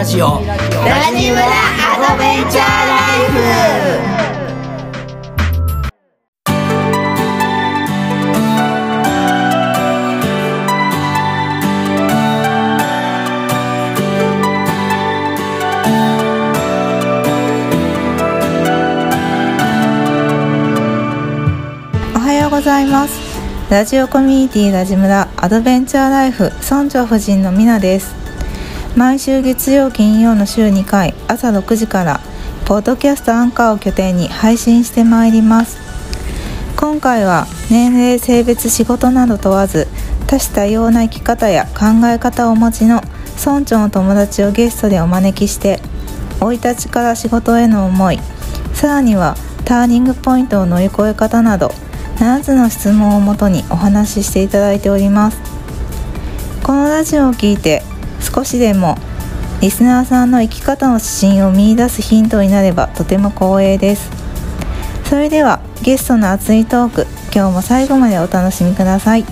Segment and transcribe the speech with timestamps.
[0.00, 0.26] ラジオ。
[0.26, 0.56] ラ
[1.14, 4.20] ジムラアドベンチャーライフ。
[22.48, 23.20] ございます。
[23.70, 28.19] ラジオコミュニティラジムラアドベンチャーライフ村長夫人のみなです。
[28.96, 32.20] 毎週月曜金曜の週2回朝6時から
[32.66, 35.78] ポッドキャストアンカーを拠点に配信してまいります。
[36.76, 39.86] 今回は年齢性別仕事など問わず
[40.26, 43.00] 多種多様な生き方や考え方をお持ちの
[43.38, 45.80] 村長の友達をゲストでお招きして
[46.40, 48.18] 生い立ちから仕事への思い
[48.72, 51.68] さらにはターニングポイントを乗り越え方など
[52.16, 55.38] 7つの質問をもとにお話ししていただいております。
[56.62, 57.82] このラジオを聞いて
[58.32, 58.96] 少しでも
[59.60, 64.10] リスナーさんの生き方の指針を見いだすヒントになればとても光栄です。
[65.04, 69.24] それではゲストの熱いトーク今日も最後までお楽しみください。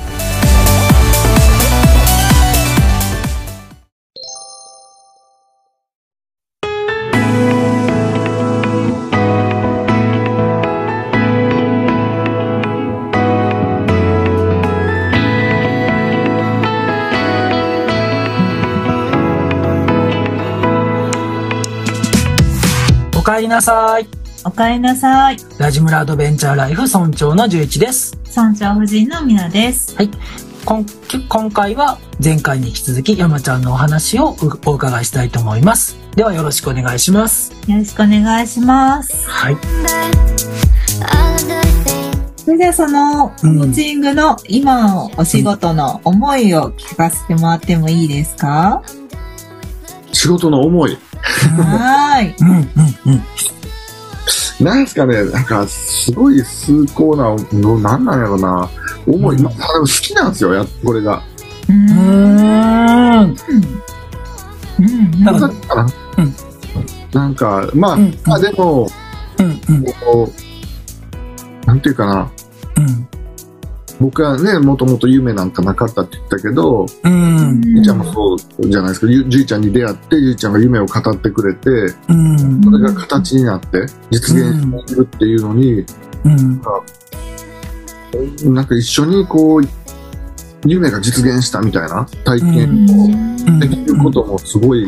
[23.48, 24.06] りなさい。
[24.44, 25.38] おかえりなさい。
[25.56, 28.14] ラジムラアドベンチャーライフ村長の11です。
[28.28, 29.96] 村長夫人のみなです。
[30.66, 30.84] 今
[31.30, 35.96] 今回は前回に引き続き山ちゃんのお話をお伺いしたいと思います。
[36.14, 37.52] ではよろしくお願いします。
[37.66, 39.26] よろしくお願いします。
[39.26, 39.56] はい。
[42.36, 48.82] それではそのコーチングの今のお仕事の思いを聞かせてもらってもいいですか、
[50.12, 50.98] 仕事の思い。
[51.62, 52.34] はーい。
[52.40, 52.62] うんうん
[53.06, 53.22] うん
[54.60, 58.68] なんですかね、なんか、すごい崇高なの、なんなんやろな。
[59.06, 61.22] 思い、うんまあ、好きなんですよ、や、これが。
[61.68, 61.88] うーん。
[61.88, 61.96] うー
[63.22, 63.36] ん
[64.80, 64.84] うん。
[64.84, 65.24] うん。
[65.24, 65.86] なるほどだから、
[66.18, 66.34] うん
[67.12, 68.88] なんか、まあ、うんまあでも、
[69.38, 70.32] うんうんこ
[71.64, 72.30] う、なんていうかな。
[72.76, 73.08] うん
[74.00, 77.60] 僕はね、もともと夢なんかなかったって言ったけど、うん。
[77.64, 78.38] ゆいちゃんもそう
[78.70, 79.06] じゃないですか。
[79.08, 81.70] ゆゆいちゃんに出会って、ゆいちゃんが夢を語ってくれて、
[82.08, 82.62] うん。
[82.62, 85.84] それが形になって、実現しているっていうのに、
[86.24, 86.62] うん。
[88.54, 89.62] なんか一緒にこう、
[90.64, 92.86] 夢が実現したみたいな体験
[93.56, 94.86] をできることもすごい、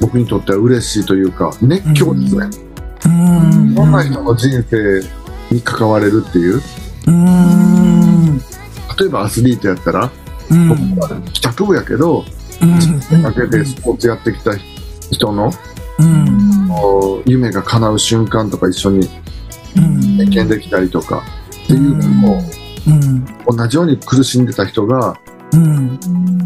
[0.00, 2.46] 僕にとっては嬉しいというか、熱狂ですね。
[3.06, 3.72] うん。
[3.72, 5.02] いろんな人の人生
[5.50, 6.60] に関われるっていう。
[7.06, 8.01] うん
[8.98, 10.10] 例えばアスリートやったら、
[10.50, 10.68] うん。
[10.96, 12.24] 僕は帰宅部やけど、
[12.60, 14.52] 人生かけてスポーツやってきた
[15.10, 15.52] 人の
[15.98, 17.22] うん。
[17.26, 19.08] 夢が叶う瞬間とか一緒に
[19.76, 20.18] うん。
[20.18, 21.22] 経験できたりとか、
[21.64, 22.42] っていうのも、
[22.86, 23.56] うん。
[23.56, 25.18] 同じように苦しんでた人が、
[25.52, 25.98] うん。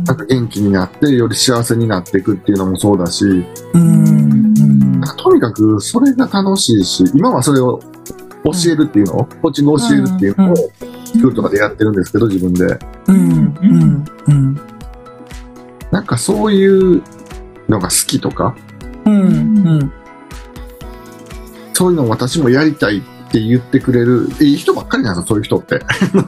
[0.04, 3.24] なんか元気になって、より幸せになっていくっていうのもそうだし、
[3.72, 5.00] うん。
[5.16, 7.80] とにかくそれが楽しいし、今はそれを
[8.44, 10.56] 教えるっていうのを、コーチングを教えるっていうのを、
[11.06, 12.78] スクールとかでやってるんですけど、自分で。
[13.06, 13.56] うん。
[13.62, 14.04] うん。
[14.26, 14.60] うん。
[15.90, 17.02] なんかそういう
[17.68, 18.56] のが好きとか、
[19.04, 19.22] うん。
[19.66, 19.92] うん。
[21.72, 25.16] そういうのを私もやりたいって言ってくれる、いい人ばっかりなん。
[25.16, 25.80] ですよ、そういう人って。
[26.14, 26.20] う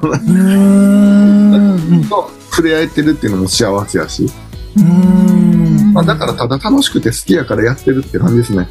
[1.99, 2.05] ん。
[2.09, 4.31] と触れ合えてるっていうのも幸せやし。
[4.77, 5.93] うん。
[5.93, 8.69] まあ、だからただ楽しくて好きやからやってるって感じですね。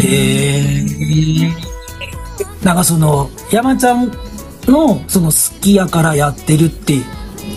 [0.00, 2.76] えー、なん。
[2.76, 4.10] かその山ちゃん
[4.68, 6.94] のその好きやからやってるって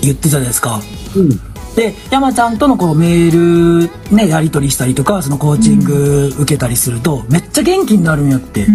[0.02, 0.82] 言ってたじゃないですか。
[1.16, 1.30] うん。
[1.76, 8.68] で山ちゃんとのこうメールねやり取りしたりとかそのコーチング受けたりするとめっちゃ元気になるんやって。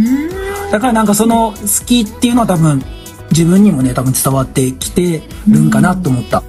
[0.72, 2.82] だからなんかその好きっていうのは多分
[3.30, 6.42] 自分にもね多分伝わってきてるんかなと思った。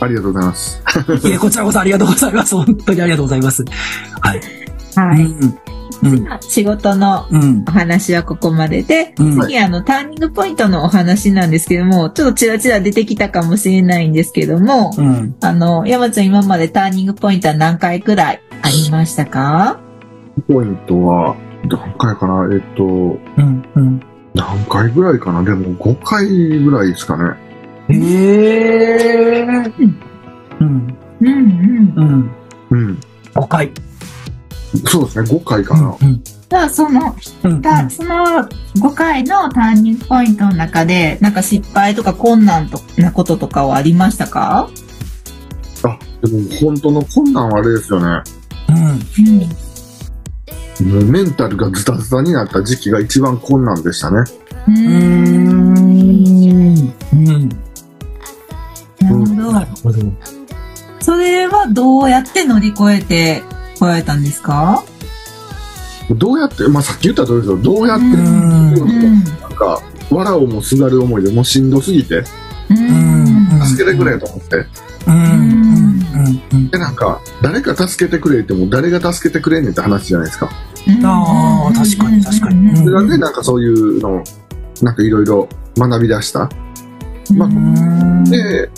[0.00, 0.82] ありがとうございます。
[1.24, 2.54] いやこちらこそありがとうございます。
[2.54, 3.64] 本当にありがとうございます。
[4.20, 4.40] はい。
[4.96, 5.22] はい。
[5.24, 5.58] うん。
[6.02, 6.26] うん。
[6.40, 7.64] 仕事のうん。
[7.66, 15.36] お話はここまでで、うん次あのターニングポイントのお話なんですけども、ちょっとちらちら出てきたかもしれないんですけども、うん。
[15.40, 19.80] あの、山ちゃん今までターニングポイントは何回くらいありましたか？
[20.48, 22.48] ポイントは、何回かな？
[22.52, 22.86] えっと、う
[23.40, 23.64] ん。
[23.74, 24.00] うん。
[24.34, 25.44] 何回ぐらいかな？
[25.44, 26.26] でも5回
[26.58, 27.38] ぐらいですかね。
[27.88, 27.94] へ
[29.38, 29.42] え。
[29.42, 29.54] う
[29.84, 29.96] ん。
[30.60, 31.92] うんうん。
[31.96, 32.30] うん。
[32.70, 33.00] うん。
[33.34, 33.70] 5回。
[34.86, 35.96] そうですね、5回かな。
[36.00, 36.22] うん。
[36.24, 37.14] じゃあその、
[37.44, 37.62] うん。
[37.62, 44.68] たその5回のターニングポイントの中で、なんか失敗とか困難となこととかはありましたか？
[45.84, 48.22] あ、でも本当の困難はあれですよね。
[48.68, 48.76] うん。
[50.86, 54.18] もうメンタルがズタズタになった時期が一番困難でしたね。
[54.68, 55.78] うーん。
[57.12, 57.48] うん。
[59.00, 59.98] なるほどなるほど。
[61.00, 63.42] それはどうやって乗り越えて
[63.82, 64.84] こられたんですか？
[66.10, 67.56] どうやって、まあさっき言った通りですよ。
[67.56, 69.24] どうやって、うんうん。
[69.24, 72.22] なんか、笑うもすがる思いでもうしんどすぎて、
[72.70, 73.60] うん。
[73.66, 74.66] 助けてくれと思って。
[75.08, 75.14] うん。
[75.14, 76.42] うん。
[76.52, 76.70] うん。
[76.70, 80.48] で、なんか、誰か助けてくれっても誰が助けてくれんねんって話じゃないですか。
[81.04, 82.76] ああ、確かに確かに。
[82.76, 84.24] それがね、なんかそういうのを、
[84.82, 86.48] なんかいろいろ学び出した。
[87.34, 88.24] まあうん。
[88.24, 88.70] で、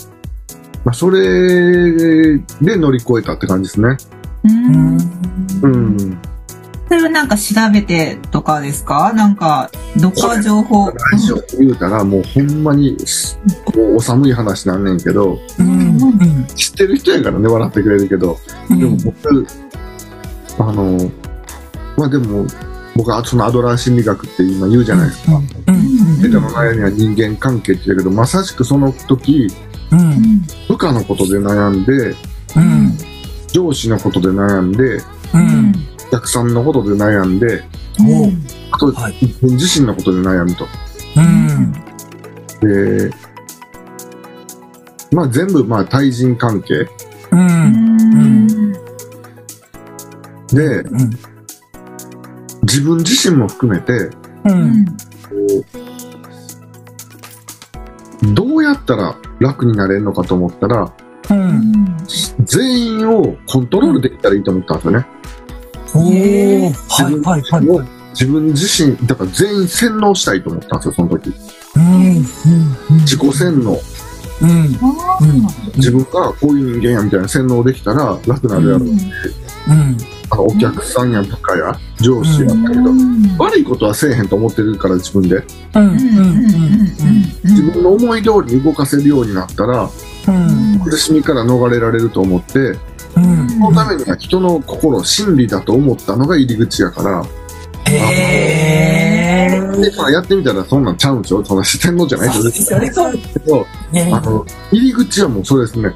[0.83, 3.97] まあ、それで乗り越えたって感じですね。
[4.45, 4.97] うん。
[5.61, 6.17] うん。
[6.87, 9.11] それはなんか調べてとかですか？
[9.13, 10.91] なんか、どっか情報？
[10.91, 12.95] ラジオ言うたら、もうほんまに、
[13.65, 15.67] こう、お寒い話なんねんけど、うん。
[15.67, 16.45] うん。
[16.55, 18.37] 知ってる人やからね、笑ってくれるけど、
[18.69, 19.47] でも僕、
[20.59, 21.11] あの、
[21.97, 22.45] まあでも、
[22.95, 25.33] 僕はそのアドラー心理学って今言うじゃないですか。
[25.35, 26.21] うん。
[26.21, 29.47] ベタの悩みは人間関係って言うけど、まさしくその時、
[29.91, 30.43] うん。
[30.67, 32.15] 部下のことで悩んで、
[32.55, 32.97] うん。
[33.55, 34.97] 上司のことで悩んで、
[35.33, 35.73] うん。
[36.07, 37.63] お客さんのことで悩んで、
[38.01, 38.29] お
[38.75, 40.67] あと、はい自分自身のことで悩むと。
[41.15, 41.71] うん。
[43.09, 43.15] で、
[45.13, 46.85] まあ全部、まあ対人関係
[47.31, 48.73] うん。
[50.47, 51.09] で、うん。
[52.63, 54.09] 自分自身も含めて、
[54.43, 54.85] うん。
[58.33, 60.93] どうやったら楽になれるのかと思ったら、
[61.29, 61.64] うん。
[62.45, 65.05] 全員をコントロールできたらいいと思ったんですよね。
[65.93, 66.73] おー。
[66.73, 67.87] はいはいはいはい。
[68.11, 71.33] 自分自身、だから全員洗脳したいと思ったんですよ、その時。
[71.75, 72.25] うん。
[73.01, 73.79] 自己洗脳。
[74.41, 74.49] うん。
[74.49, 74.67] うん。
[75.75, 78.87] 自分がこういう人間やみたいな洗脳できたら楽なるやろう。
[78.87, 79.97] うん。
[80.29, 82.91] あのお客さんや部下や上司やったけど、
[83.37, 85.43] 悪いことはせえへんと思ってるから自分で。
[85.75, 85.87] うん。
[85.87, 85.97] うん。
[87.43, 89.89] 自分の思い通りに動かせるようになったら、
[90.27, 90.64] うん。
[90.85, 92.59] 苦しみから逃れられると思って、
[93.15, 93.49] うん。
[93.49, 97.25] そのためには人の心、真理だと思ったのが入り口やから、
[97.91, 99.81] へー。
[99.81, 102.91] で、まあやってみたらそんなんちゃうんでしょそんな視点のじゃないそうですよね。
[102.91, 105.93] そうけど、ねあの、入り口はもうそれですね。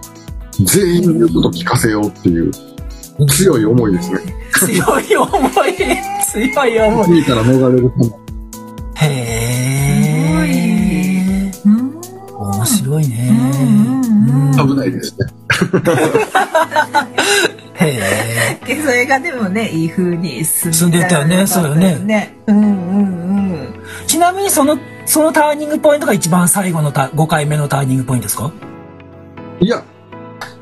[0.61, 2.51] 全員の言うこと聞かせようっていう
[3.27, 4.19] 強い思いですね。
[4.53, 5.75] 強い思い。
[6.31, 7.17] 強い思い。
[7.17, 8.13] いいから逃れるために
[8.95, 10.79] へー。
[12.35, 13.98] 面白いね。
[14.67, 15.27] 危ないですね。
[17.81, 22.35] へでそれがでもね、いい風に進進んでったよねそうよねね。
[22.47, 22.73] うんうんうん。
[23.53, 23.71] ー。
[24.05, 28.51] ちなみにその、そのターニングポイントが一番最後のた5回目のターニングポイントですか？
[29.61, 29.81] いや、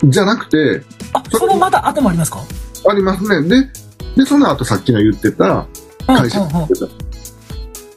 [0.03, 0.83] じゃなくて、
[1.13, 2.39] あ、そのまた後もありますか？
[2.88, 3.41] ありますね。
[3.49, 3.67] で、
[4.15, 5.65] で、その後さっきの言ってた
[6.05, 6.39] 会社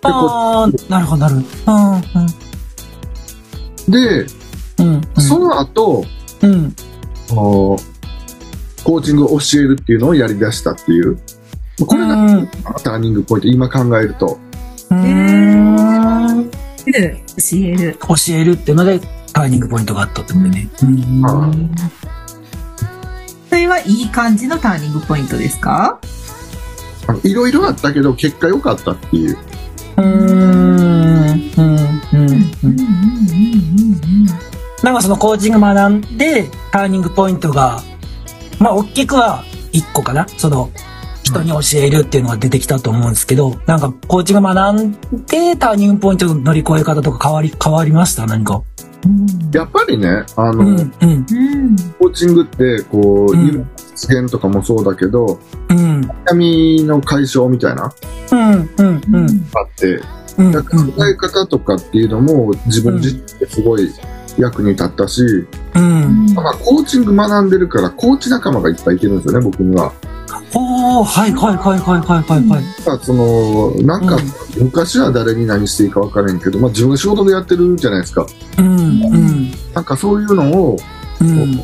[0.02, 1.42] あー、なるほど、なるほ
[3.86, 3.92] ど。
[3.92, 4.28] で、うん、
[4.80, 4.94] うん。
[4.94, 6.04] うん、その後、
[6.42, 6.74] うん。
[7.30, 7.78] あの
[8.82, 11.18] コーチングを教えるっていうのをやり出したっていう。
[11.86, 12.46] これがうん。
[12.82, 14.38] ターニングポイント、今考えると。
[14.90, 16.50] うん。
[16.86, 17.98] で、教える。
[18.00, 19.00] 教えるっていうので、
[19.32, 20.68] ターニングポイントがあったってことね。
[20.82, 21.24] うん。
[21.24, 21.52] あ
[23.48, 26.00] それはいい感じのターニングポイントですか？
[27.06, 29.38] あのいろいろあったけど、結果良かったっていう。
[29.96, 30.08] うーん。
[30.08, 31.76] うん。
[32.12, 32.28] うん。
[32.64, 32.80] うん。
[34.82, 37.82] なんかそのコーチング学んで、ターニングポイントが、
[38.58, 40.26] まあ、大きくは1個かな。
[40.28, 40.70] その、
[41.22, 44.92] 人に教えるっていうのが出てきたと思うんですけど、なんか、コーチング学ん
[45.26, 48.26] で、ターニングポイントの乗り越え方とか変わり、変わりました？
[48.26, 48.62] 何か。
[49.52, 51.76] やっぱりね、あの、うん、うん、うん。
[51.98, 53.64] コーチングって、こう、うん夢
[54.00, 57.92] 実現とかもそうだけど、うん、悩みの解消みたいな、あ
[58.32, 59.30] うん、うん、うん、っ
[59.76, 60.00] て、
[60.38, 63.90] うん、だから考え方とかっていうのも自分自身ですごい
[64.38, 65.22] 役に立ったし、
[65.74, 66.32] うん。
[66.34, 69.92] まあ、コーチング学んでるから、コーチ仲間がいっぱいいてるんですよね、僕には。
[70.54, 72.64] おー、はい、はい、はい、はい、はい、はい、はい。
[72.86, 74.18] まあ、その、なんか、
[74.58, 78.26] 昔は誰に何していいか分からんけど、まあ、自分が仕事でやってるじゃないですか。
[78.58, 78.72] うん、う
[79.16, 80.76] ん、なんかそういうのを、
[81.20, 81.58] うん、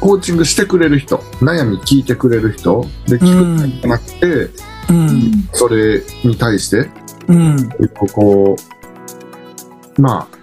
[0.00, 4.50] コーチングしてくれる人、悩み聞いてくれる人、で、聞くんじゃなくて、
[4.88, 6.90] うん、それに対して、
[7.28, 7.70] うん、
[8.12, 8.56] こ
[9.96, 10.39] う、まあ、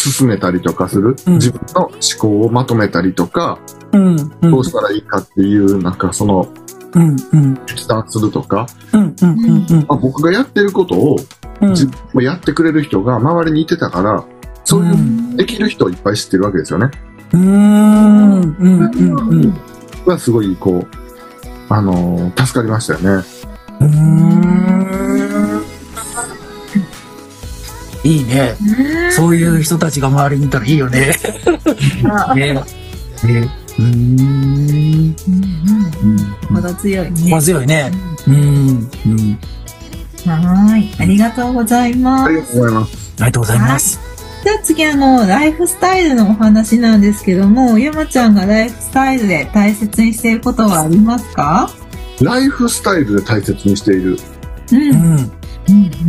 [0.00, 3.58] 進めたりとかする、うん自分の思考をまとめたりとか、
[3.92, 6.48] うん、うん、どうしたらいいかっていう、なんかその、
[6.92, 11.16] うん、うん、決断するとか、うん、うん、うん、うん、まあ、僕がやってることを、
[11.60, 14.24] うん、自分もやってくれる人が周りにいてたから、
[14.64, 16.90] そういう、できる人をいっぱい知ってるわけですよね。
[17.32, 19.54] うーん、うん、うん、うん。
[20.06, 20.86] はすごい、こう、
[21.68, 23.24] あのー助かりましたよね。
[23.80, 24.99] うーん。
[28.04, 28.54] いいね。
[29.10, 31.12] そういう人たちが周りにいたらいいよね。
[32.34, 32.54] ね。
[32.54, 32.62] ね。
[33.78, 35.14] うーん。
[36.54, 37.40] 程強いねま。
[37.42, 37.90] 強いね。
[38.26, 38.34] うん。
[38.36, 39.38] うん。
[40.26, 40.90] はーい。
[40.98, 42.36] ありがとうございますあり。
[42.36, 42.90] がとうございます。
[43.18, 44.00] ありがとうございます。
[44.42, 51.70] じゃあ次あの、ライフスタイルのお話なんですけども、ゆまちゃんがライフスタイルで大切にしていることはありますか？
[52.22, 54.18] ライフスタイルで大切にしている。
[54.72, 55.30] うん。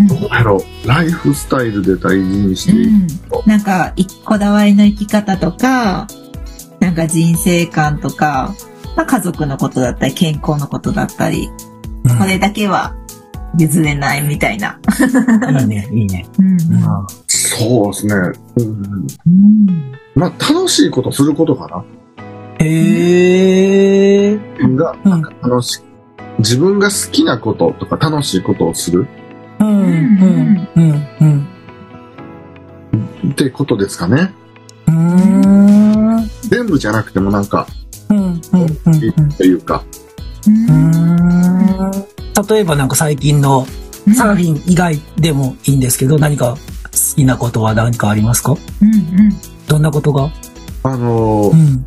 [0.07, 0.87] どうやろう。
[0.87, 2.89] ライフスタイルで大事にしている。
[2.89, 3.07] うん。
[3.45, 6.07] なんか、いこだわりの生き方とか、
[6.79, 8.53] なんか人生観とか、
[8.95, 12.95] まあ、家族のことだったり、健康のことだったり、うんこれだけは
[13.59, 14.79] 譲れないみたいな。
[15.59, 16.25] いいね、いいね。
[16.39, 16.51] うん。
[16.51, 16.61] うん
[17.27, 18.15] そうですね。
[18.57, 19.91] うん、うん。
[20.15, 21.83] まあ、楽しいことすることかな。
[22.59, 24.35] へえ。
[24.35, 25.81] 自分が、うん楽し
[26.39, 29.07] 自分が好きなこととか楽しいことをする
[29.61, 31.47] うん、うん、うん、
[33.21, 33.31] うん。
[33.31, 34.33] ってことですかね。
[34.87, 36.29] うん。
[36.49, 37.67] 全部じゃなくてもなんか、
[38.09, 38.41] うん、うん、
[38.85, 39.29] うん。
[39.33, 39.83] というか、
[40.47, 41.91] うん
[42.49, 43.65] 例えばなんか最近の
[44.15, 49.31] サーフィン以外でもいいんですけど、何か好きなことは何かありますかうんうん。
[49.67, 50.31] どんなことが
[50.83, 51.85] あのーうん。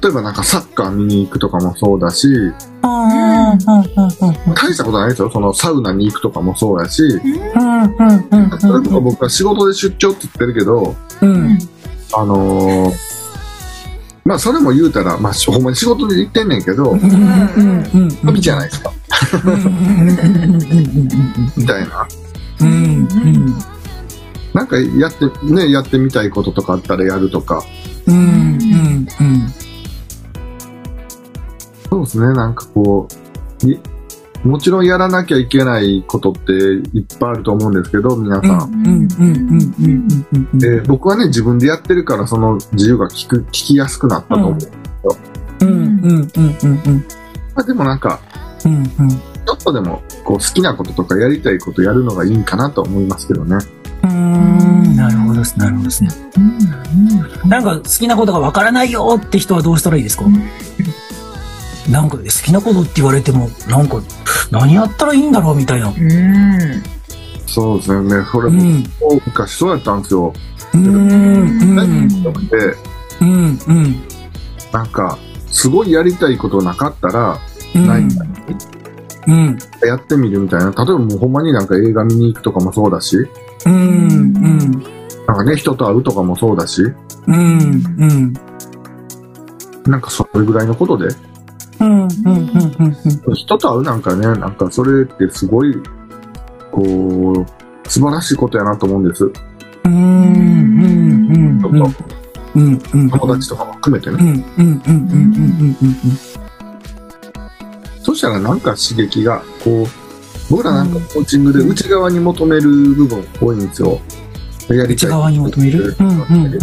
[0.00, 2.26] 例えばなんかサッカー見に行くとかもそうだし、
[2.82, 5.30] 大したことないですよ。
[5.30, 7.02] そのサウナに行くとかもそうだし。
[8.60, 11.58] それこそ僕は仕事で出張って言ってるけど、うん、
[12.14, 13.18] あのー
[14.28, 18.92] まあそれも言うたら、まあほんまに仕事で行ってんねんけど、うん、うん、じゃないですか。
[21.56, 22.06] みたいな。
[22.60, 22.70] うん、う
[23.06, 23.58] ん。
[24.52, 27.64] なんかやって、ね、やってみたいこととかあったらやるとか。
[28.06, 28.37] うん。
[32.08, 33.06] ですね、なんかこ
[33.64, 33.78] う、い
[34.44, 38.72] もちろんやらなきゃいけないことっていっぱいあると思うんですけど、皆さん。
[38.72, 40.58] うん、うん、うん、うん、うん。
[40.58, 44.56] で僕はね、自分でやってるからその自由が聞く、聞きやすくなったと思う。
[45.60, 47.04] うん、うん、うん、うん、うん。
[47.54, 48.20] まあ、でもなんか、
[48.64, 49.10] うん、うん。
[49.10, 53.56] ちょっとでもこう好きなこととかやりたいことやるのがいいんかなと思いますけどね。
[54.04, 56.10] うーん、なるほどです、なるほどですね。
[57.46, 60.24] なんか好きなことがわからないよって人はどうしたらいいですか？
[61.90, 64.00] なんか好きなことって言われても、なんか
[64.50, 65.88] 何やったらいいんだろうみたいな。
[65.88, 66.98] うん。
[67.46, 68.84] そうですね、それもうん、
[69.26, 70.32] 昔そうやったんですよ。
[70.74, 71.78] うーん、うん、
[73.20, 74.02] うん、うん、
[74.70, 77.38] なんか、すごいやりたいことなかったら、
[77.74, 78.02] うん、ない
[79.26, 80.66] うん、やってみるみたいな。
[80.66, 83.16] 例えばもうほんまになんか映画見に行くとかもそうだし、
[83.66, 84.70] うん、うん、
[85.26, 86.82] なんかね、人と会うとかもそうだし、
[87.26, 87.34] うん、
[87.98, 88.32] うん、
[89.90, 91.08] なんかそれぐらいのことで、
[93.34, 95.74] 人と会うなんかね、なんかそれってすごい、
[96.72, 99.30] こう、素晴らしいことやなと思うんです。
[99.84, 101.62] うん、うん、
[102.54, 102.58] う
[102.96, 104.16] ん、友達とかも含めてね。
[104.18, 105.96] うん、うん、うん、うん、うん、うん、
[108.02, 109.86] そしたらなんか刺激が、こう、
[110.50, 114.00] 僕らなんかコーチングで内側に求める部分多いんですよ。
[114.68, 115.08] やりたい。
[115.08, 115.96] 内側に求める？
[115.98, 116.16] うん、うん、う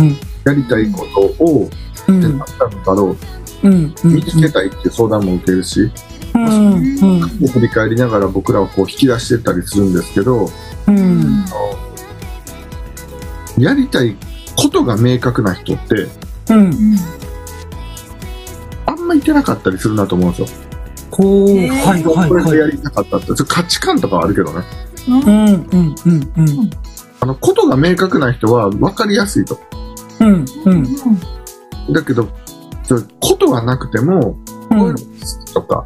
[0.03, 1.05] ん、やりたいこ
[1.37, 1.69] とを、
[2.07, 3.15] うん、何だったのだろ
[3.63, 5.91] うん、う、見つけたいっていう相談も受けるし、
[6.33, 10.49] うん、うん、振り返りながら僕らはこう引き出してったりするんですけど、
[10.87, 11.45] うん、
[13.57, 14.15] やりたい
[14.55, 16.07] ことが明確な人って、
[16.49, 16.71] うん。
[18.85, 20.65] あんまいてなかったりするなと思うんですよ。
[21.09, 22.51] こう、へーはい、はい、これはい。
[22.51, 24.63] でやりたかったって、価値観とかはあるけどね。
[25.07, 26.69] うん、うん、うん、うん、
[27.19, 29.59] あの、ことが明確な人は分かりやすいと。
[30.19, 30.87] うん、うん、
[31.91, 32.27] だけど、
[33.19, 34.37] ことがなくても、
[34.71, 35.85] うん、うん、こういうの好きとか、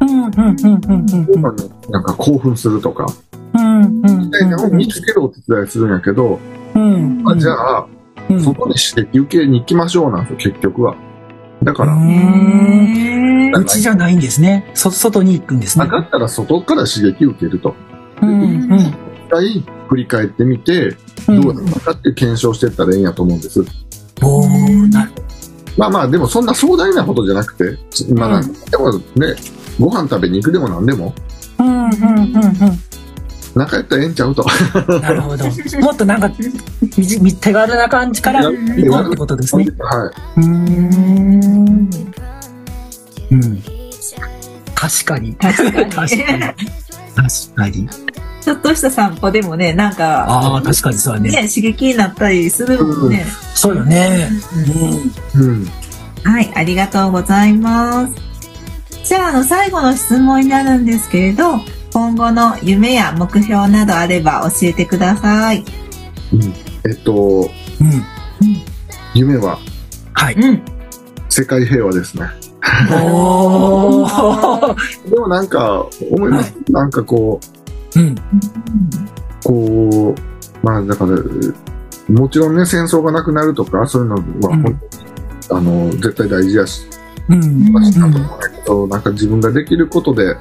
[0.00, 3.06] うん、うん、うん、こういうのになんか興奮するとか、
[3.54, 6.38] うん、うん、みたいなのを見つけるお手伝いするんやけど、
[6.74, 7.86] うん、まあ、じゃあ、
[8.28, 10.96] うん、そこに刺激受けに行きましょうなんですよ、結局は。
[11.62, 14.70] だから、うん、うちじゃないんですね。
[14.74, 15.88] そ、外に行くんですね。
[15.88, 17.74] だったら外から刺激受けると。
[18.22, 18.94] うん、うん、一
[19.30, 20.96] 回振り返ってみて、
[21.28, 21.40] うん。
[21.40, 23.64] どうだったかって検証していったらいいんやと思うんです。
[24.22, 25.12] おー、なる
[25.76, 27.78] まあまあ、でもそんな壮大なことじゃなくて、
[28.14, 29.34] まあなんか、でもね、
[29.78, 31.14] ご飯食べに行くでもなんでも、
[31.58, 31.92] うん、うん、うん、
[33.56, 34.44] 仲やったらええんちゃうと。
[34.88, 35.00] うん。
[35.00, 35.44] なるほど。
[35.80, 36.30] もっとなんか、
[36.96, 38.52] みじみ手軽な感じから行
[38.90, 39.64] こうってことですね。
[39.78, 40.40] はい。
[40.40, 41.90] うーん。
[43.30, 43.62] うん。
[44.74, 45.34] 確かに。
[45.36, 46.10] 確かに確かに。
[47.16, 47.88] 確かに。
[48.46, 51.30] ちょっとした散歩でもね、なんか、ああ、確かにそうだね。
[51.30, 53.26] ね、刺激になったりするもんね。
[53.56, 54.30] そうよね。
[55.34, 55.66] うん。
[56.22, 58.14] はい、ありがとうございます。
[59.02, 61.58] じゃあ、あの、最後の質問になるんですけれど、
[61.92, 65.64] 今後の夢や目標などあれば教えてください。
[66.88, 67.50] えっと、
[67.80, 68.04] うん。
[69.12, 69.58] 夢は？
[70.12, 70.34] はい。
[70.34, 70.62] うん。
[71.28, 72.28] 世界平和ですね。
[72.92, 74.76] おー。
[75.10, 76.54] でもなんか、思います。
[76.70, 77.55] なんかこう、
[77.96, 78.14] うん。
[79.42, 81.16] こう、まあだから、
[82.08, 84.80] もちろんね、戦争がなくなるとか、そういうのは、うん
[85.48, 86.86] あの、絶対大事やし、
[87.28, 87.72] うん。
[87.72, 90.36] まあしたと思うんだけど、なんか自分ができることで、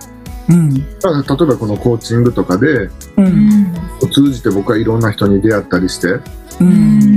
[0.50, 0.70] うん。
[1.04, 2.92] まあ例えばこのコーチングとかで、う。
[3.18, 3.74] うんん。
[4.12, 6.22] 通じて僕はいろんな人に出会ったりして、う。
[6.62, 6.68] うん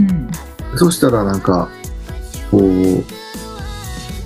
[0.07, 0.30] ん。
[0.76, 1.68] そしたらなんか、
[2.50, 2.61] こう、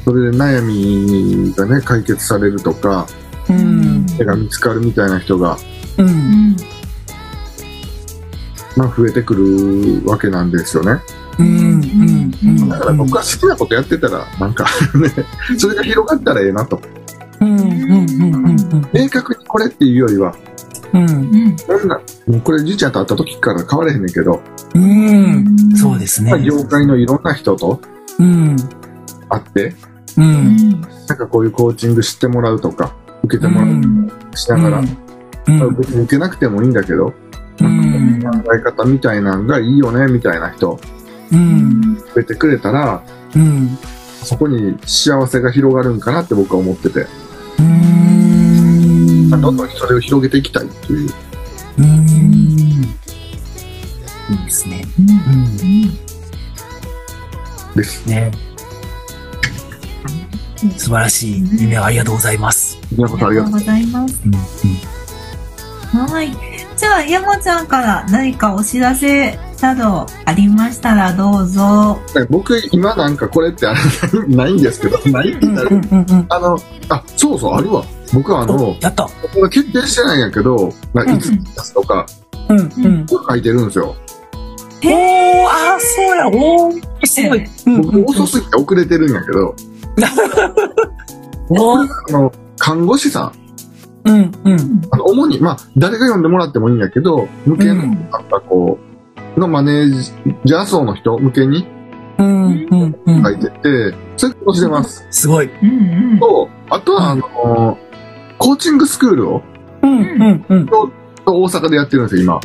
[0.04, 3.07] それで悩みがね、解決されるとか、
[3.49, 4.07] うん。
[4.19, 5.57] 手が見つかるみたいな人が、
[5.99, 6.03] う。
[6.03, 6.57] うんん。
[8.77, 11.01] まあ増えてくるわけなんですよね。
[11.39, 11.83] うん。
[12.43, 12.69] うん。
[12.69, 15.11] だから僕は好きなことやってたら、なんかね、
[15.59, 16.81] それが広がったらええなと。
[17.41, 17.61] うん。
[17.61, 17.71] うん。
[17.71, 18.89] うん。
[18.93, 20.35] 明確にこれっていうよりは、
[20.93, 21.03] うん。
[21.03, 21.57] うん。
[21.59, 24.43] そんな、もうこれじいちゃんと会った時から変われへんねんけど、
[24.75, 25.77] うん。
[25.77, 26.41] そうですねまあ。
[26.41, 27.81] 業界のいろんな人と
[28.19, 28.57] うん。
[29.29, 29.75] 会って、
[30.17, 30.81] うん。
[30.81, 32.95] なんかこういうコーチング知ってもらうとか、
[33.25, 35.01] 受けてもらうしながら、まあ
[35.47, 37.13] 別に受けなくてもいいんだけど、
[37.61, 38.23] うん。
[38.23, 40.81] 考え方みたいなんがいいよね、みたいな人、
[41.33, 41.97] うん。
[41.97, 43.03] 増えてくれたら、
[43.35, 43.79] うん。
[44.23, 47.07] そこに幸せが広がるんかなって僕は思ってて、
[47.59, 49.31] うん。
[49.31, 51.11] まあどんどんそれを広げていきたいっていう。
[51.79, 51.85] うん。
[54.31, 54.85] いいですね。
[54.99, 55.47] うん。
[57.75, 58.07] です。
[58.07, 58.31] ね。
[60.77, 62.79] 素晴らしい夢をありがとうございます。
[62.83, 63.51] ありがとう。
[63.51, 64.21] ございます。
[64.25, 64.33] うん。
[65.93, 66.33] はい。
[66.76, 72.00] じゃあ、山ちゃんから何かお知らせなどありましたらどうぞ。
[72.31, 76.26] 僕、今なんかこれってあれないんですけど、ないって言ったら、うんうんうん。
[76.28, 77.85] あの、あ、そうそう、あるわ。
[78.13, 79.05] 僕はあのお、やった。
[79.05, 79.11] こ
[79.43, 82.07] れ決定してないんやけど、まあいつ出すとか、
[82.49, 83.07] うんうん。
[83.07, 83.95] 書いてるんですよ。
[84.85, 87.45] おー、あー、そうや、おー、すごい。
[87.67, 89.55] うん僕遅すぎて遅れてるんやけど、
[91.50, 93.33] おー、 あの、看護師さん、
[94.04, 94.82] うんうん。
[94.91, 98.78] あの主に、まあ、誰が読んでもらってもいいんやけど、向けの、なんかこ
[99.36, 99.91] う、のマネー
[100.45, 101.67] ジャー層の人向けに
[102.19, 103.30] うんうんうん書。
[103.30, 105.06] いてて、それをしてます。
[105.10, 105.50] すごい。
[105.62, 106.19] うんうん。
[106.19, 107.78] と、あとは、あの、
[108.38, 109.43] コーチングスクールを、
[109.82, 110.67] うんうんうん。
[111.25, 112.41] 大阪でやってるんですよ、今。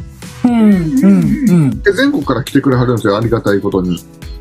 [0.46, 4.00] うんうんで、全国から来てくれはるんですよ、ありがたいことに。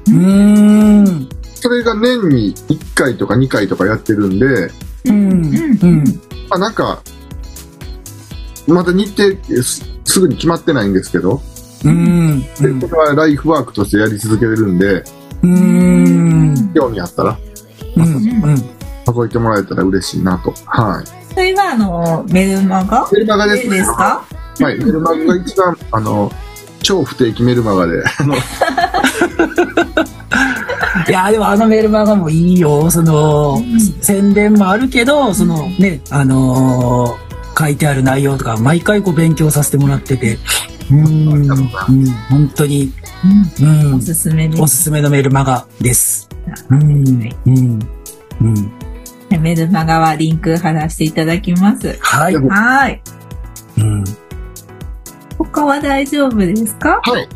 [0.08, 0.98] うん。
[0.98, 1.28] うん。
[1.54, 4.70] それが年に1回とか2回とかやってるんで、
[5.06, 5.52] うん
[5.82, 6.04] うん。
[6.48, 7.02] まあなんか、
[8.66, 11.40] まだ日程すすぐに決まってないんですけど、
[11.84, 12.40] うん。
[12.40, 15.04] でこれはライフワークとしてやり続けれるんで、
[15.42, 16.72] うん。
[16.74, 17.38] 興味あったら、
[17.96, 18.54] うんうん。
[19.06, 20.52] 覗いてもらえたら嬉しいなと。
[20.64, 21.06] はい。
[21.32, 23.08] それは、あの、メルマガ？
[23.12, 23.70] メルマガです。
[23.70, 24.24] ですか？
[24.58, 24.78] はい。
[24.78, 26.32] メルマガが一番、あの、
[26.86, 28.36] 超不定期メルマガで、あの、
[31.08, 32.88] いや、でもあのメールマガもいいよ。
[32.92, 33.60] その、
[34.00, 37.26] 宣伝もあるけど、そのね、あのー
[37.58, 40.36] 書いてある内容とか、毎回こう勉強させてもらってて、
[40.90, 41.46] うん、うん、
[42.28, 42.92] 本当に、
[43.58, 44.76] うんお、すすめでおす。
[44.76, 46.28] すすめのメールマガです。
[46.68, 46.84] うん、う
[47.50, 47.78] ん、
[48.42, 48.72] うん。
[49.40, 51.96] メルマガはリンク貼らせていただきます。
[51.98, 52.34] はい。
[52.34, 53.02] うはい。
[53.80, 54.04] ん。
[55.38, 57.00] 他は大丈夫ですか？
[57.02, 57.28] はい。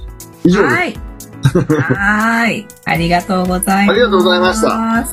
[0.45, 0.75] 以上です。
[0.75, 0.99] はい。
[1.97, 2.67] はい。
[2.85, 3.91] ありがとうございます。
[3.91, 5.05] ありがとうございましたあ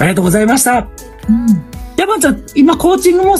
[0.00, 0.78] りがとうございました。
[1.28, 1.46] うん。
[1.96, 3.36] 山ちゃん、今コーチングも、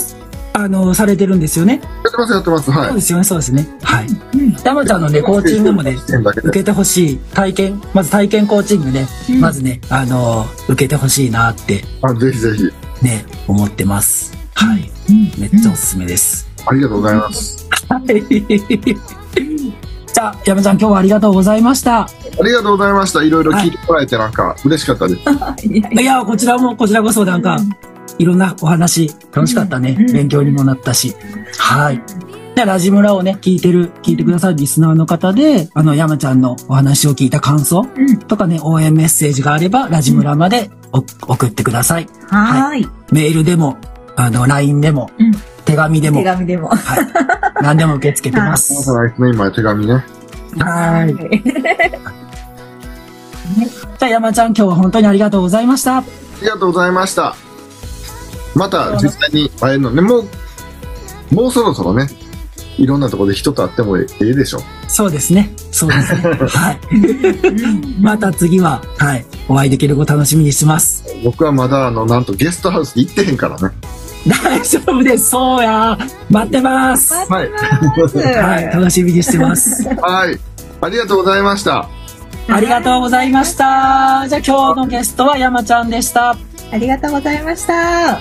[0.52, 1.80] あの、されてるんですよね？
[2.04, 2.70] やってます、やってます。
[2.70, 2.86] はい。
[2.88, 3.68] そうですよね、そうですね。
[3.82, 4.06] はい。
[4.08, 5.92] うん山ちゃんのね、コーチングもね、
[6.42, 12.64] 受けてほしい体験、まず体験コーチングね、うんまずね、あの、受けてほしいなってあ、ぜひぜひ。
[13.04, 14.36] ね、思ってます。
[14.54, 14.90] はい。
[15.38, 16.47] めっちゃおすすめです。
[16.66, 17.68] ありがとうございます。
[17.88, 18.04] はい。
[20.12, 22.00] じゃあ、山ちゃん今日はありがとうございました。
[22.02, 22.08] あ
[22.44, 23.22] りがとうございました。
[23.22, 25.22] いろいろ聞いてもらえてなんか嬉しかったです。
[25.66, 27.58] いやこちらも、こちらこそなんか、
[28.18, 29.96] いろんなお話、楽しかったね。
[29.98, 31.14] うん勉強にもなったし。
[31.58, 32.02] はい。
[32.56, 40.98] で、ラジムラをね、聞いてる、聞いてくださるリスナーの方で、あの、山ちゃんのお話を聞いた感想うんとかね、応援メッセージがあれば、ラジムラまでお
[41.32, 42.08] 送ってください。
[42.28, 42.88] はーい。
[43.12, 43.76] メールでも、
[44.16, 45.32] あの、LINE でも、うん
[45.68, 46.68] 手紙でも手、紙でも。
[46.68, 47.06] はい。
[47.62, 48.72] 何でも受け付けてます。
[48.72, 49.92] 皆さんですね、今手紙ね。
[50.60, 51.14] はい。
[53.98, 55.98] じゃあ、山ちゃん今日は本当にありがとうございました。
[55.98, 56.04] あ
[56.40, 57.36] りがとうございました。
[58.54, 60.24] また実際に会えるのね、もう、
[61.34, 62.06] もうそろそろね、
[62.78, 64.60] いろんなところで人と会ってもええでしょ。
[64.88, 65.52] そうですね。
[65.70, 66.22] そうですね。
[66.48, 66.80] はい。
[68.00, 69.26] また次は、はい。
[69.48, 71.04] お会いできるご楽しみにします。
[71.22, 73.74] 僕はまだ、あの、なんとゲストハウス行ってへんからね。
[74.26, 75.30] 大丈夫です。
[75.30, 75.96] そうや。
[76.30, 77.14] 待ってます。
[77.14, 78.64] ははい。
[78.64, 78.66] い。
[78.66, 79.88] 楽しみにしてます。
[79.88, 80.38] はい。
[80.80, 81.88] ありがとうございました。
[82.50, 84.26] ありがとうございました。
[84.28, 86.36] じゃあ今日のゲストは山ちゃんでした。
[86.70, 88.18] ありがとうございました。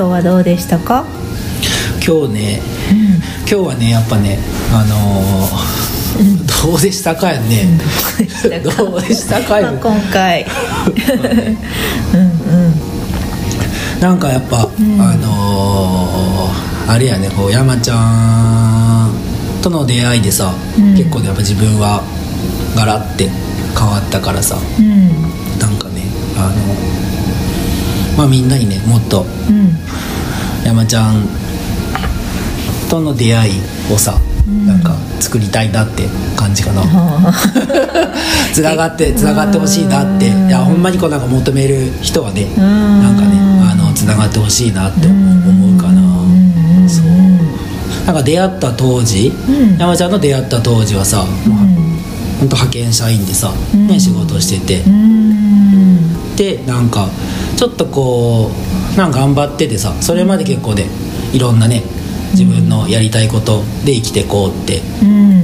[0.00, 1.04] 今日はどうでしたか？
[2.02, 2.62] 今日ね、
[3.40, 4.38] 今日はね、やっぱね、
[4.72, 5.50] あのー
[6.70, 7.78] どうでしたかやね。
[8.64, 9.50] どうでしたか？
[9.50, 10.46] まあや今回、
[14.00, 14.66] なんかやっぱ、あ
[15.16, 17.96] のーあれやね、こう山ちゃ
[19.06, 19.12] ん
[19.60, 20.54] との出会いでさ、
[20.96, 22.02] 結構ねやっぱ自分は
[22.74, 23.28] ガラって
[23.78, 25.08] 変わったからさ、うん。
[25.58, 26.04] なんかね、
[26.38, 26.54] あの
[28.16, 29.76] まあみんなにねもっとうん
[30.70, 31.26] 山ちゃん
[32.88, 33.52] との出会い
[33.92, 34.14] をさ、
[34.64, 36.04] なんか作りたいなって
[36.36, 36.82] 感じかな。
[38.54, 40.28] つながってつながってほしいなって。
[40.28, 43.32] いやほんまにこうなんか求める人はねなんかね
[43.68, 46.02] あのつながってほしいなって思うかな。
[46.86, 48.06] そう。
[48.06, 49.32] なんか出会った当時
[49.76, 51.26] 山ちゃんの出会った当時はさもう
[52.38, 54.84] ほんと派遣社員でさね仕事してて。
[56.36, 57.08] でなんか
[57.56, 60.86] ちょっとこうなんか頑張っててさそれまで結構ね
[61.32, 61.82] いろんなね
[62.32, 64.80] 自分のやりたいことで生きてこうって、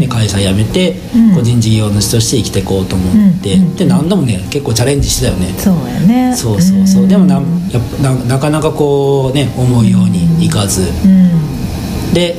[0.00, 0.94] ね、会社辞めて
[1.34, 5.52] 個人事業主として生きてこうと思って、で何度もね結構チャレンジしてたよね。
[5.58, 6.36] そうやね。
[6.36, 7.08] そうそうそう。
[7.08, 10.82] でもなんやななかなかこうね思うようにいかず。
[10.82, 12.14] うん。
[12.14, 12.36] で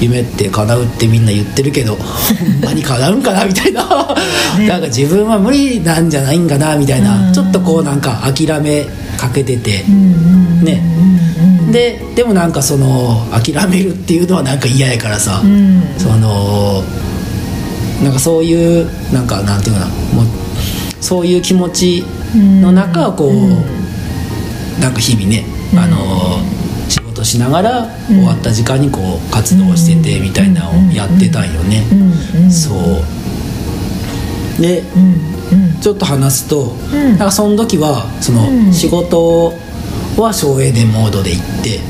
[0.00, 3.82] 夢って叶うってみんな言ってるけど ほんまに叶うんかなみたいな、
[4.68, 8.86] なんか自分は無理なんじゃないんかなみたいな、ちょっとこうなんか諦め
[9.16, 9.82] かけてて、
[10.62, 10.82] ね、
[11.72, 15.82] ででもなんかその諦めるっていうのはなんか嫌やからさ、うん。
[15.98, 16.82] その
[18.02, 19.86] なんかそういうなんかなんていうかな。
[19.86, 20.26] もう
[21.00, 25.44] そういう気持ちの中こう、なんか日々ね、
[25.76, 26.40] あの
[26.88, 31.84] 仕事しながら終わった時間にこう活動しててみたいなのをやってたんよね、
[32.50, 32.74] そ
[34.58, 34.62] う。
[34.62, 34.82] で、
[35.80, 39.52] ちょっと話すと、なんかその時はその仕事
[40.16, 41.80] は省エネモードで行って、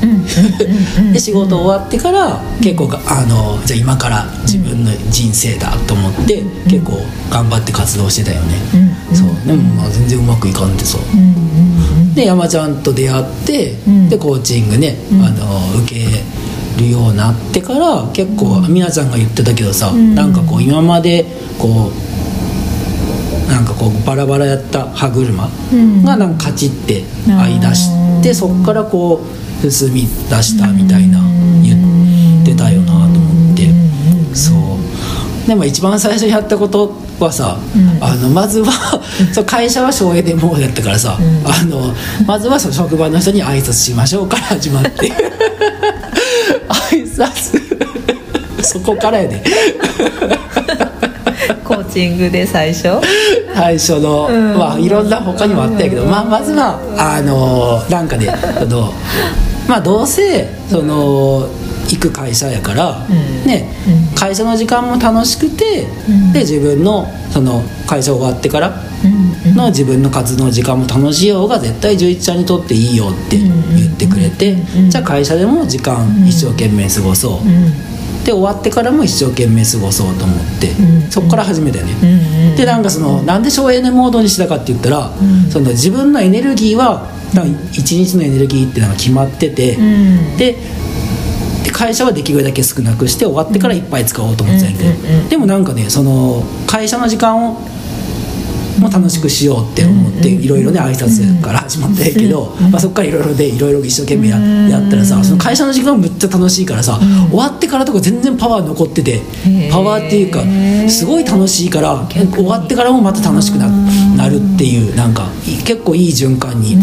[1.13, 8.55] で仕事終わってから結構があのじゃあ今から自分の人生だと思って、結構頑張って活動してたよね、
[9.13, 9.27] そう。
[9.47, 10.97] でもまあ全然うまくいかんでさ、
[12.15, 13.75] で山ちゃんと出会って、
[14.09, 16.05] でコーチングね、あの受け
[16.77, 21.25] るようになってから結構美奈ちゃんが言ってたけどさ、なんかこう今まで
[21.57, 22.06] こう
[23.47, 25.49] なんかこうバラバラやった歯車
[26.03, 29.21] がなんかカチって合い出して、そっからこ
[29.63, 30.07] う進み出
[30.43, 31.19] したみたいな
[31.63, 31.75] 言
[32.41, 35.47] ってたよなと思って、そう。
[35.47, 37.57] でも一番最初にやったことはさ、
[38.01, 39.01] あのまずは
[39.33, 41.93] そう会社は省エネモードやったからさ、あの
[42.25, 45.11] まずはその職場の人に挨拶しましょうから始まって。
[46.91, 47.65] 挨拶。
[48.61, 49.41] そこからやで、
[51.63, 52.99] コーチングで最初？
[53.53, 58.93] 最初の、まあいろんな他にもあったけど、まあ、まずはあのなんかねあの
[59.67, 61.49] まあどうせその
[61.89, 63.05] 行く会社やから、
[63.45, 63.73] ね
[64.15, 65.87] 会社の時間も楽しくて、
[66.33, 68.73] で自分のその会社終わってから
[69.55, 74.55] の自分の活動の時間も楽しいようが絶対11ちゃんにとっていいよって言ってくれて、
[74.89, 77.39] じゃあ会社でも時間一生懸命過ごそう、
[78.27, 80.73] で終わってからも一生懸命過ごそうと思って、
[81.09, 85.11] そこから始めたよね、でなんかそのなんで省エネモードにしたかって言ったら、
[85.49, 87.07] その自分のエネルギーは
[87.71, 89.77] 一日のエネルギーっていうのが決まってて、
[90.37, 90.57] で
[91.63, 97.61] で会社はできるだけ少なくして終わってからいっぱい使おうと思ってたんやけど、でもなんかねその会社の時間を
[98.79, 104.37] も楽しくしようって思っていろいろね挨拶から始まったんやけど、まあ、そっからいろいろでいろいろ一生懸命や
[104.69, 109.21] やったらさその会社の時間もめっちゃ楽しいからさ、終わってからとか全然パワー残ってて
[109.71, 110.41] パワーっていうか
[110.89, 113.67] すごい楽しいから終わってからもまた楽しくな
[114.15, 116.75] なるっていうなんかい結構いい循環に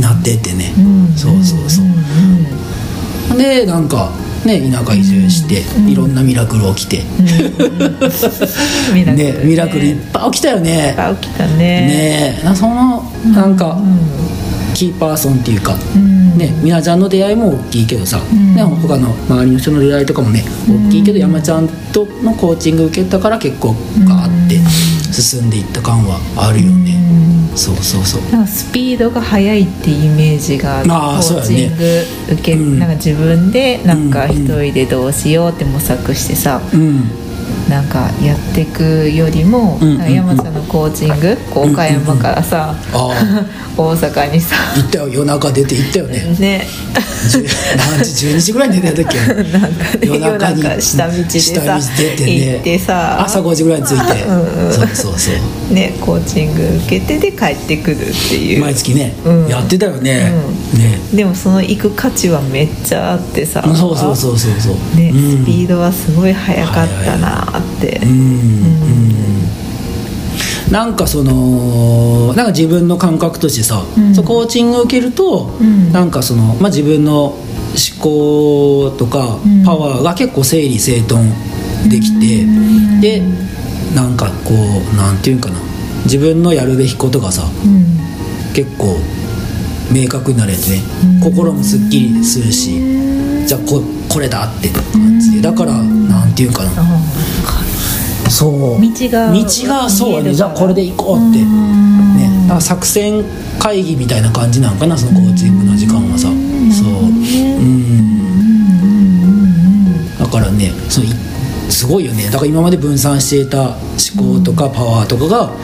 [0.00, 0.72] なってってね、
[1.16, 3.38] そうそうそう。
[3.38, 4.10] でなんか
[4.44, 7.02] ね田舎移住して、いろんなミラクル起きて、
[8.92, 9.40] ミラクルね。
[9.44, 10.88] ミラクルいっぱい起きたよね。
[10.88, 11.56] いっぱい起きたね。
[11.56, 13.78] ねそのなんか、
[14.74, 16.22] キーパーソンっていうか、ん。
[16.36, 18.18] ねみなちゃんの出会いも大きいけどさ、
[18.56, 23.74] ね、他の周りの人の出会いとかもね大きいけど、山ちゃんとのコーチング受けたから結構
[24.06, 24.58] ガーって
[25.12, 26.96] 進んでいった感はあるよね、
[27.54, 28.22] そうそうそう。
[28.32, 32.78] なんかスピードが速いってイメージがあるあーコーチング受け、うん。
[32.78, 34.32] なんか自分でなんかうん。
[34.32, 37.21] 一人でどうしようって模索してさ、うん
[37.72, 43.10] なんかやっていくよりも、うんなんか山ちゃんのコーチング、こう岡山からさ、あ
[43.74, 44.56] 大阪にさ。
[44.74, 45.08] あ行ったよ。
[45.08, 46.36] 夜中出て行ったよね。
[46.38, 46.66] ね。
[47.30, 47.48] 10
[47.96, 49.18] 何時12時ぐらいに寝てたっけ？
[49.58, 52.52] なんかね夜中下道でさ下道出てね。
[52.52, 53.24] 行ってさ。
[53.24, 54.22] 朝5時ぐらいに着いて。
[54.28, 54.72] うんうん。
[54.72, 55.30] そうそうそ
[55.70, 55.74] う。
[55.74, 58.60] ねコーチング受けてで帰ってくるっていう。
[58.60, 59.48] 毎月ね、うん。
[59.48, 60.30] やってたよね、
[60.74, 60.98] うね。
[61.14, 63.62] でもその行く価値はめっちゃあってさ。
[63.74, 64.98] そうそうそうそうそう。
[64.98, 65.42] ね、うん。
[65.42, 69.12] スピードはすごい速かったなって、うんうん
[70.70, 74.14] なんかそのなんか自分の感覚としてさ、うん。
[74.14, 75.92] そうコーチングを受けると、ん。
[75.92, 77.36] なんかその、まあ、自分の思
[78.00, 79.64] 考とかうん。
[79.64, 81.30] パワーが結構整理整頓
[81.90, 82.46] できて、
[83.02, 83.22] で
[83.94, 85.58] なんかこうなんていうんかな
[86.04, 87.98] 自分のやるべきことがさうん。
[88.54, 88.96] 結構
[89.92, 90.80] 明確になるやつね、
[91.22, 92.80] 心もすっきりするし、
[93.46, 95.42] じゃあここれだって感じで。
[95.42, 96.84] だからなんていうんかな、あ
[98.32, 98.50] そう。
[98.80, 100.32] 道が道がそうやね。
[100.34, 101.38] じゃあこれで行こうって。
[101.38, 101.46] ね。
[102.48, 103.22] だ作戦
[103.60, 106.28] 会議みたいな感じなんかなそのコーチングの時間はさ。
[106.28, 106.32] そう。
[106.32, 108.18] うん。
[110.18, 111.08] だからねそうい
[111.70, 112.24] すごいよね。
[112.26, 113.76] だから今まで分散していた
[114.16, 115.54] 思考とかパワーとかがこ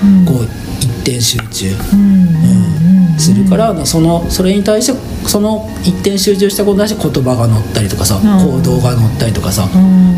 [0.40, 0.44] う
[0.80, 3.18] 一点集中、うん。
[3.18, 9.68] するからそのそれに対してその一点集中したことに対して言葉が乗ったりとかさ、行動が乗ったりとかさ、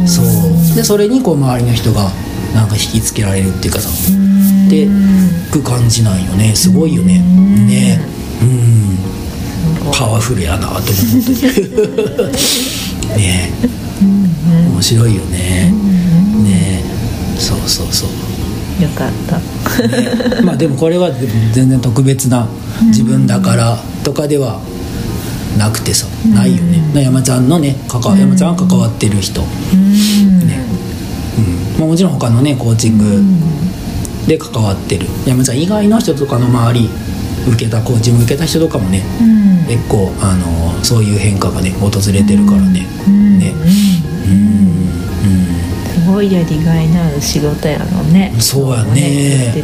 [0.06, 0.76] そう。
[0.76, 2.10] でそれにこう周りの人が
[2.54, 3.88] なんか引きつけられるっていうかさ。
[4.68, 4.88] で
[5.50, 6.54] く感じなんよね。
[6.54, 7.18] すごいよね。
[7.18, 8.00] ね。
[8.42, 8.98] うん。
[9.92, 12.32] パワフルやなと思 う本当に
[13.18, 13.50] ね
[14.72, 15.72] 面白いよね。
[16.44, 16.82] ね。
[17.38, 18.82] そうそうそう。
[18.82, 19.88] よかった。
[19.88, 20.42] ね。
[20.42, 21.10] まあでもこれは
[21.52, 22.48] 全然特別な
[22.86, 24.60] 自分だからとかでは
[25.58, 26.82] なくてさ、ないよね。
[26.94, 29.80] な山ちゃんのね関わ山ちゃんが関わってる人、ねうん
[31.81, 33.23] まあ、もちろん他のねコーチング
[34.29, 35.07] で関わってる。
[35.27, 36.90] 山ちゃん以外の人とかの周り
[37.49, 39.03] 受けたコーチング受けた人とかもね、
[39.66, 42.87] 結構あのそういう変化がね訪れてるからね、
[43.38, 43.55] ね。
[45.95, 48.35] すごいやりがいのある仕事やろね。
[48.38, 49.55] そうやね。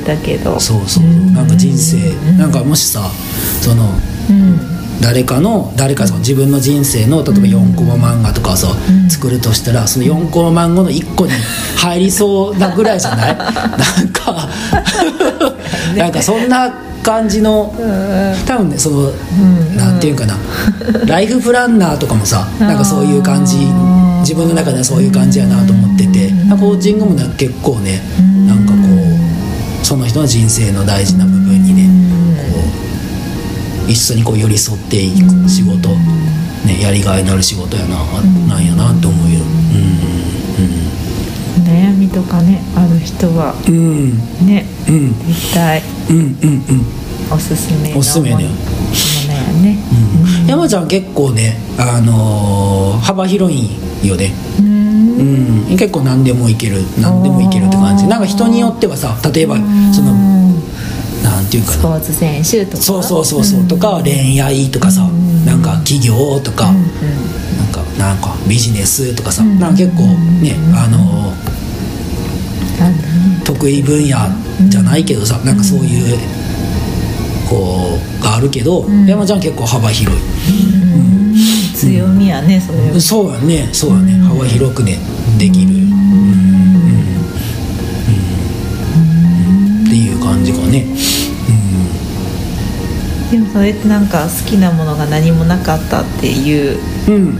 [0.58, 3.10] そうそうなんか人生なんかもしさ
[3.60, 3.90] その
[4.30, 8.68] うん誰かの誰かその自分の人生の例えば4コマ漫画とかさ、
[9.10, 11.32] 作るとしたらその4コマ漫画の1個に
[11.76, 13.36] 入りそうなぐらいじゃない？
[13.36, 14.48] なんか
[15.96, 17.72] なんかそんな感じの
[18.46, 19.10] 多分ねその、
[19.76, 20.34] なんていうかな。
[21.06, 23.56] ライフプランナーとかもさ なんかそういう感じ
[24.20, 28.02] 自分の中ではそういう感じやなと思っててコーチングもね結構ね
[28.46, 28.78] なんかこ
[29.82, 31.55] うその人の人生の大事な部分
[33.88, 35.88] 一緒にこう寄り添っていく仕事、
[36.66, 37.96] ね、やりがいのある仕事やな、
[38.48, 39.40] なんやなと思うよ。
[41.64, 43.74] 悩みとかねある人はうん。
[43.74, 45.14] うんねうん。
[45.26, 46.24] 絶対うんうんう
[47.32, 47.32] ん。
[47.32, 48.52] おすすめのおすすめねものや
[49.62, 49.78] ね。
[50.42, 50.46] うん。
[50.46, 54.32] 山ちゃん結構ね、あのー幅広いよね。
[54.58, 55.66] うん。
[55.68, 55.76] うん。
[55.76, 58.06] 結構何でもいける何でもいけるって感じ。
[58.06, 59.56] なんか人によってはさ例えば
[59.92, 60.35] その
[61.46, 61.76] なんていうかな。
[61.76, 62.82] スポーツ選手とか？
[62.82, 63.68] そうそうそうそう。
[63.68, 65.08] とか恋愛とかさ
[65.44, 66.76] なんか企業とかなん
[67.72, 70.02] かなんかビジネスとかさなんか結構
[70.42, 71.32] ねあの
[73.44, 74.16] 得意分野
[74.68, 76.18] じゃないけどさなんかそういう
[77.48, 80.20] こうがあるけど山ちゃん結構幅広い。
[81.76, 83.00] 強みやねそれは。
[83.00, 84.14] そうやねそうやね。
[84.14, 84.98] 幅広くね
[85.38, 85.74] できる。
[85.74, 85.82] うん。
[85.82, 85.84] う
[89.82, 89.86] ん。
[89.86, 90.86] っていう感じかね
[93.56, 97.38] それってなんか好きなものが何もなかったっていううん。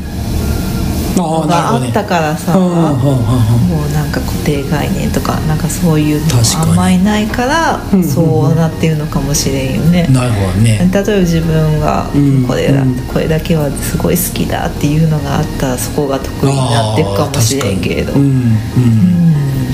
[1.19, 2.95] ああなるがあったからさうんうんうんうん。
[2.97, 10.07] もうなんか固定概念とかなんかそういうのあんまりないからそうなってるのかもしれんよね。
[10.09, 10.91] なるほどね。
[10.91, 18.13] 例えば自分がうんこれだ、うんこれだけはすごい好きだっていうのがあったらそこが得意になっていくかもしれんけれど、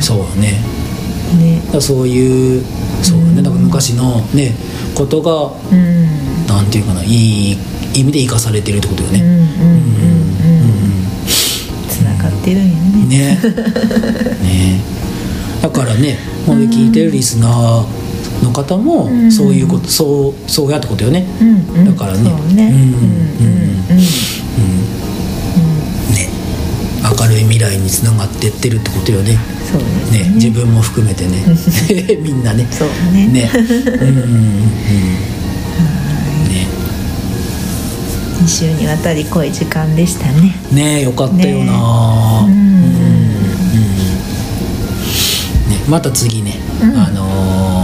[0.00, 0.60] そうだね。
[1.38, 1.80] ね。
[1.80, 2.64] そういう
[3.00, 3.42] そうだね。
[3.42, 4.54] だから昔のね
[4.96, 7.56] ことがうんなんていうかないい
[7.94, 9.20] 意味で生かされてるってことよね。
[9.20, 11.02] うんうんうんうん
[12.42, 13.36] ってるんよねね
[14.42, 14.80] ね
[15.62, 24.04] だからねこれ聞いてるリスナーの方もそういうこと、そうそうやってことよね、うんだからねうねうんうんうんうん
[26.12, 26.28] ね
[27.00, 29.38] 明るい未来につながってってるってことよね
[30.10, 31.44] ね自分も含めてね
[32.20, 35.31] みんなねそうねねうんうんうん
[38.42, 40.54] 2週にわたり濃い時間でしたね。
[40.72, 41.78] ねよかったよな、ね
[42.40, 42.50] ううん。
[42.50, 43.32] ん。
[45.70, 46.96] ね、また次ね、うん。
[46.96, 47.78] あの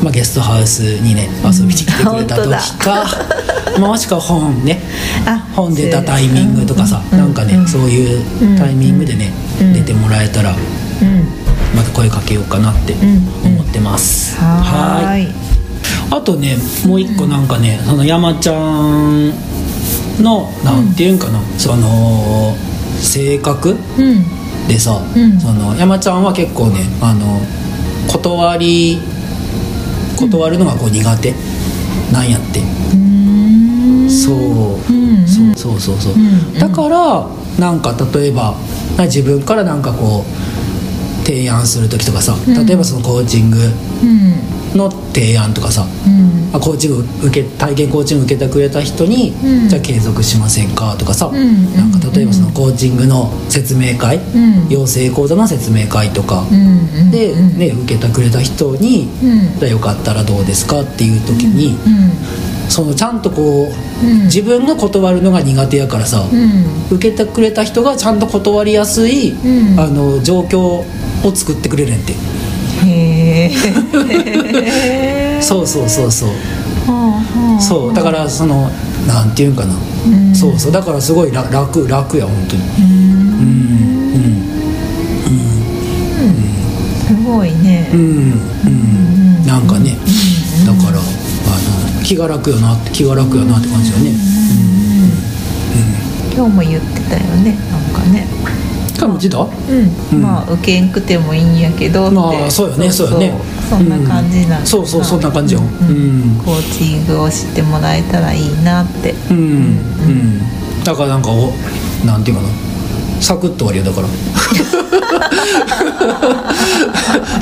[0.00, 3.04] ーまあ、ゲストハウスにね遊びに来てくれた時か、
[3.78, 4.80] もしくは本ね
[5.26, 7.18] あ本出たタイミングとかさ、うん。
[7.18, 7.68] なんかね、うん。
[7.68, 8.22] そういう
[8.56, 9.74] タイミングでね、うん。
[9.74, 11.28] 出てもらえたらうん。
[11.76, 13.28] また声かけようかなってん。
[13.44, 15.28] 思ってます、はーい。
[16.10, 19.32] あとねもう一個なんかね、その山ちゃん
[20.20, 22.54] のなんていうんかな、その
[22.98, 24.68] 性格うん。
[24.68, 25.40] でさ、うん。
[25.40, 27.40] その山ちゃんは結構ねあの
[28.08, 28.98] 断り
[30.16, 31.34] 断るのがこう苦手
[32.12, 34.10] なんやって、うん。
[34.10, 35.26] そう、うん。
[35.26, 36.54] そうそうそうそう、ん。
[36.54, 37.26] だから
[37.58, 38.54] なんか例えば
[38.98, 42.66] 自分からなんかこう提案する時とかさん。
[42.66, 46.50] 例えばそのコーチングうんの提案とかさ、うん。
[46.54, 49.68] あコーチング受け体験コーチング受けてくれた人に、うん。
[49.68, 54.68] じゃあ継続しませんかとかさ、んなんか例えばそのコーチングの説明会、うん。
[54.68, 59.58] 養成講座の説明会とか、うんで、うんね、受けてくれた人に、うん。
[59.58, 62.70] じゃあよかったらどうですかっていう時に、うん。
[62.70, 64.22] そのちゃんとこう、うん。
[64.24, 66.96] 自分が断るのが苦手やからさ、うん。
[66.96, 69.80] 受けてくれた人がちゃんと断りやすい、うん。
[69.80, 70.84] あの状況を
[71.34, 72.14] 作ってくれるんやって
[75.40, 76.28] そうそうそうそう。
[76.28, 76.34] は
[76.86, 78.70] あはあそうだからその
[79.06, 80.34] なんていうんかな、ん。
[80.34, 82.62] そうそうだからすごい楽楽楽や本当に。
[82.78, 83.44] うん。
[83.44, 84.18] う
[86.26, 86.36] ん。
[87.06, 87.90] すごいね。
[87.92, 88.00] うん。
[88.00, 88.40] うん。
[88.66, 89.96] うんなんかね
[90.66, 94.40] だからあの気が楽よなって気が楽やなって感じだね。
[96.40, 98.26] 今日も言ってたよねなんかね
[99.00, 99.48] 感じだうん、
[100.16, 100.22] うん。
[100.22, 102.14] まあ受けんくてもいいんやけどって。
[102.14, 103.32] まあそうよねそうよね。
[103.68, 105.60] そんな感じなんそうそうそんな感じよ。
[105.60, 105.88] うん。
[105.88, 105.92] う
[106.40, 106.44] ん。
[106.44, 109.14] コーチングを知ってもらえたらいいなって。
[109.30, 109.36] うん。
[109.36, 110.84] うん。
[110.84, 111.52] だからなんかお
[112.04, 112.48] なんていうかな
[113.20, 114.08] サクッと終わりよだから。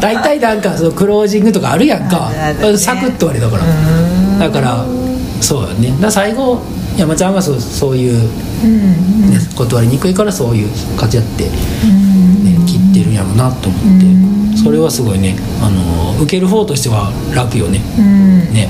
[0.01, 2.31] 大体なんかそのクロージングとかあるやんか。
[2.31, 2.55] ね。
[2.77, 3.65] サクッと終わりだから。
[3.65, 4.39] うん。
[4.39, 4.85] だから
[5.41, 5.97] そうやね。
[6.01, 6.61] だ最後
[6.99, 8.29] 山ちゃんがそうそういう、
[8.65, 11.51] うんね、断りにくいからそういう感じやって、ね、
[12.59, 14.09] うん切ってるんやろうなと思って。
[14.59, 17.81] それはすごいねあの受ける方としては楽よね。
[17.97, 18.53] うん。
[18.53, 18.69] ね。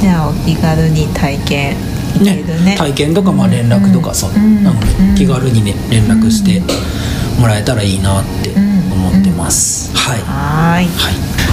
[0.00, 1.76] じゃあお気軽に体験
[2.20, 2.76] いけるね。
[2.76, 5.14] 体験とかまあ連絡とかさ、うんなんかねうん。
[5.14, 6.60] 気軽にね連絡して
[7.40, 8.50] もらえたらいいなって
[8.92, 10.20] 思ってます、はい。
[10.20, 10.86] はい、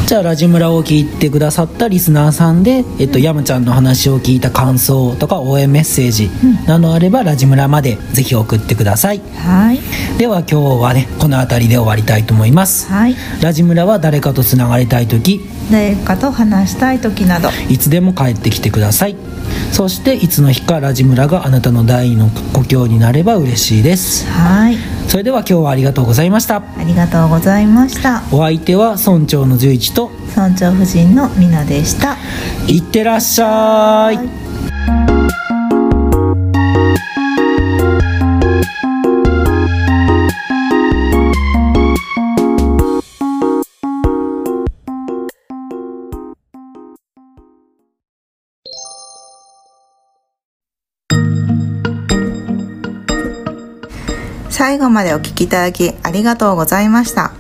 [0.07, 6.29] じゃあラジムラを聞いてくださったリスナーさんで、えっと、山ちゃんの話を聞いた感想とか応援メッセージ
[6.65, 9.19] などあればラジムラまでぜひ送ってください。
[9.35, 9.79] はい。
[10.17, 12.89] では今日はねこの辺りで終わりたいと思います。
[12.89, 13.17] はい。
[13.41, 17.49] ラジムラは誰かとつながりたい時誰かと話したい時など。
[17.67, 19.17] いつでも帰ってきてください
[19.71, 24.27] そしていつの日かラジムラがあなたの第二の故郷になれば嬉しいです。
[24.27, 24.77] はい。
[25.07, 26.57] それでは今日はありがとうございました。
[26.57, 28.23] ありがとうございました。
[28.31, 30.11] お相手は村長の十一と。
[30.35, 32.17] 村長夫人のみなでした。
[32.67, 35.16] いってらっしゃい
[54.67, 57.31] 最後までお聞きいただきありがとうございました。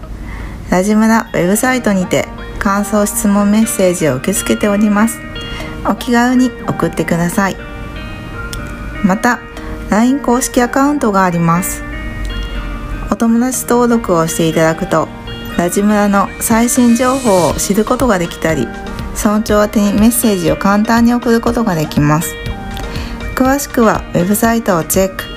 [0.69, 2.25] ラジムラウェブサイトにて
[2.57, 5.19] 感想質問メッセージを受け付けております。
[5.85, 7.57] お気軽に送ってください。
[9.03, 9.41] また
[9.89, 11.83] LINE 公式アカウントがあります。
[13.11, 15.09] お友達登録をしていただくと
[15.57, 18.69] ラジムラの最新情報を知ることができたり
[19.21, 22.33] 村長宛にメッセージを簡単に送ることができます。
[23.35, 25.36] 詳しくはウェブサイトをチェック。